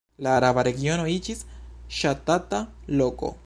[0.27, 1.45] La arbara regiono iĝis
[1.99, 2.65] ŝatata
[3.03, 3.35] loko.